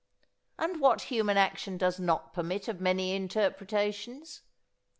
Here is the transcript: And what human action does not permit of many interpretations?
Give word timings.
And 0.57 0.79
what 0.81 1.01
human 1.13 1.37
action 1.37 1.77
does 1.77 1.99
not 1.99 2.33
permit 2.33 2.67
of 2.67 2.81
many 2.81 3.11
interpretations? 3.11 4.41